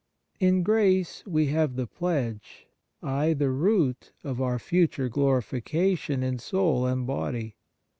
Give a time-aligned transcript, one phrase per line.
[0.39, 2.65] In grace we have the pledge
[3.03, 7.55] ay, the root of our future glorification in soul and body.